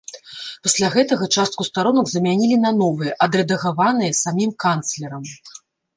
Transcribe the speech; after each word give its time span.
Пасля 0.67 0.87
гэтага 0.95 1.27
частку 1.41 1.67
старонак 1.67 2.09
замянілі 2.13 2.57
на 2.65 2.71
новыя, 2.81 3.13
адрэдагаваныя 3.29 4.19
самім 4.25 4.51
канцлерам. 4.65 5.23